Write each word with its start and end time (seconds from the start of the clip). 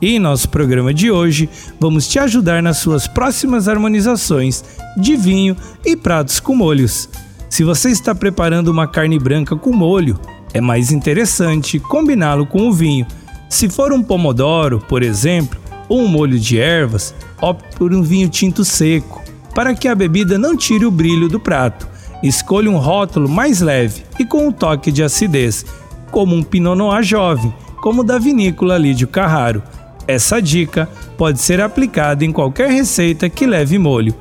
E 0.00 0.14
em 0.14 0.18
nosso 0.18 0.48
programa 0.48 0.94
de 0.94 1.10
hoje, 1.10 1.48
vamos 1.80 2.06
te 2.06 2.18
ajudar 2.18 2.62
nas 2.62 2.78
suas 2.78 3.08
próximas 3.08 3.66
harmonizações 3.66 4.64
de 4.96 5.16
vinho 5.16 5.56
e 5.84 5.96
pratos 5.96 6.38
com 6.38 6.54
molhos. 6.54 7.08
Se 7.50 7.64
você 7.64 7.90
está 7.90 8.14
preparando 8.14 8.68
uma 8.68 8.86
carne 8.86 9.18
branca 9.18 9.56
com 9.56 9.72
molho, 9.72 10.18
é 10.54 10.60
mais 10.60 10.92
interessante 10.92 11.80
combiná-lo 11.80 12.46
com 12.46 12.68
o 12.68 12.72
vinho. 12.72 13.06
Se 13.48 13.68
for 13.68 13.92
um 13.92 14.02
pomodoro, 14.02 14.78
por 14.88 15.02
exemplo, 15.02 15.58
ou 15.88 16.02
um 16.02 16.08
molho 16.08 16.38
de 16.38 16.60
ervas, 16.60 17.14
opte 17.40 17.76
por 17.76 17.92
um 17.92 18.02
vinho 18.02 18.28
tinto 18.28 18.64
seco 18.64 19.22
para 19.54 19.74
que 19.74 19.88
a 19.88 19.94
bebida 19.94 20.38
não 20.38 20.56
tire 20.56 20.84
o 20.84 20.90
brilho 20.90 21.28
do 21.28 21.40
prato. 21.40 21.88
Escolha 22.22 22.70
um 22.70 22.76
rótulo 22.76 23.28
mais 23.28 23.60
leve 23.60 24.04
e 24.18 24.24
com 24.24 24.46
um 24.46 24.52
toque 24.52 24.92
de 24.92 25.02
acidez, 25.02 25.64
como 26.10 26.36
um 26.36 26.42
Pinot 26.42 26.76
Noir 26.76 27.02
jovem, 27.02 27.52
como 27.80 28.02
o 28.02 28.04
da 28.04 28.18
vinícola 28.18 28.78
Lídio 28.78 29.08
Carraro. 29.08 29.62
Essa 30.08 30.40
dica 30.40 30.88
pode 31.18 31.38
ser 31.38 31.60
aplicada 31.60 32.24
em 32.24 32.32
qualquer 32.32 32.70
receita 32.70 33.28
que 33.28 33.46
leve 33.46 33.76
molho. 33.78 34.14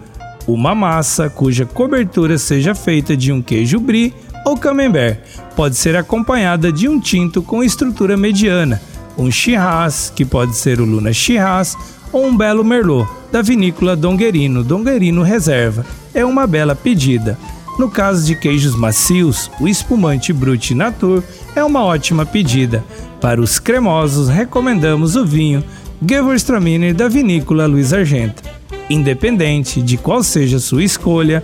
Uma 0.46 0.76
massa 0.76 1.30
cuja 1.30 1.66
cobertura 1.66 2.38
seja 2.38 2.76
feita 2.76 3.16
de 3.16 3.32
um 3.32 3.42
queijo 3.42 3.80
brie 3.80 4.14
ou 4.46 4.58
camembert 4.58 5.20
pode 5.56 5.78
ser 5.78 5.96
acompanhada 5.96 6.74
de 6.74 6.90
um 6.90 7.00
tinto 7.00 7.42
com 7.42 7.64
estrutura 7.64 8.18
mediana, 8.18 8.82
um 9.18 9.32
Shiraz, 9.32 10.12
que 10.14 10.26
pode 10.26 10.58
ser 10.58 10.82
o 10.82 10.86
Luna 10.86 11.14
Shiraz, 11.14 11.76
ou 12.12 12.26
um 12.26 12.36
belo 12.36 12.66
Merlot, 12.66 13.10
da 13.32 13.42
vinícola 13.42 13.96
Donguerino, 13.96 14.66
Donguerino 14.66 15.24
Reserva. 15.24 15.86
É 16.14 16.26
uma 16.26 16.46
bela 16.46 16.76
pedida. 16.76 17.40
No 17.78 17.90
caso 17.90 18.26
de 18.26 18.36
queijos 18.36 18.76
macios, 18.76 19.52
o 19.60 19.68
espumante 19.68 20.34
Brut 20.34 20.74
Natur 20.74 21.24
é 21.56 21.64
uma 21.64 21.84
ótima 21.84 22.26
pedida. 22.26 22.84
Para 23.22 23.40
os 23.40 23.60
cremosos, 23.60 24.30
recomendamos 24.30 25.16
o 25.16 25.24
vinho 25.24 25.64
Gewürztraminer 26.02 26.96
da 26.96 27.08
vinícola 27.08 27.68
Luiz 27.68 27.94
Argenta. 27.94 28.42
Independente 28.90 29.82
de 29.82 29.96
qual 29.98 30.24
seja 30.24 30.60
sua 30.60 30.84
escolha 30.84 31.44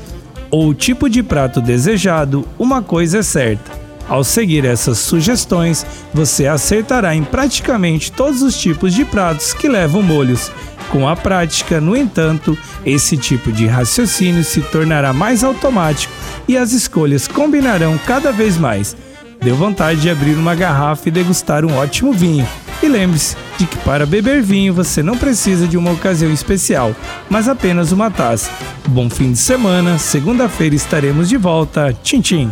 ou 0.49 0.69
o 0.69 0.73
tipo 0.73 1.09
de 1.09 1.21
prato 1.21 1.61
desejado, 1.61 2.47
uma 2.57 2.81
coisa 2.81 3.19
é 3.19 3.23
certa 3.23 3.83
ao 4.07 4.23
seguir 4.23 4.65
essas 4.65 4.97
sugestões, 4.97 5.85
você 6.13 6.45
acertará 6.45 7.15
em 7.15 7.23
praticamente 7.23 8.11
todos 8.11 8.41
os 8.41 8.57
tipos 8.57 8.93
de 8.93 9.05
pratos 9.05 9.53
que 9.53 9.67
levam 9.67 10.01
molhos. 10.01 10.51
Com 10.89 11.07
a 11.07 11.15
prática, 11.15 11.81
no 11.81 11.95
entanto, 11.95 12.57
esse 12.85 13.17
tipo 13.17 13.51
de 13.51 13.65
raciocínio 13.65 14.43
se 14.43 14.61
tornará 14.61 15.11
mais 15.11 15.43
automático 15.43 16.13
e 16.47 16.57
as 16.57 16.71
escolhas 16.71 17.27
combinarão 17.27 17.97
cada 18.05 18.31
vez 18.31 18.57
mais. 18.57 18.95
Deu 19.41 19.55
vontade 19.55 20.01
de 20.01 20.09
abrir 20.09 20.37
uma 20.37 20.55
garrafa 20.55 21.09
e 21.09 21.11
degustar 21.11 21.65
um 21.65 21.75
ótimo 21.75 22.13
vinho. 22.13 22.47
E 22.81 22.87
lembre-se 22.87 23.35
de 23.57 23.65
que 23.65 23.77
para 23.77 24.05
beber 24.05 24.41
vinho 24.41 24.73
você 24.73 25.01
não 25.03 25.17
precisa 25.17 25.67
de 25.67 25.77
uma 25.77 25.91
ocasião 25.91 26.31
especial, 26.31 26.95
mas 27.29 27.47
apenas 27.47 27.91
uma 27.91 28.11
taça. 28.11 28.49
Bom 28.87 29.09
fim 29.09 29.31
de 29.31 29.39
semana, 29.39 29.97
segunda-feira 29.97 30.75
estaremos 30.75 31.27
de 31.27 31.37
volta. 31.37 31.93
Tchim, 32.03 32.21
tchim. 32.21 32.51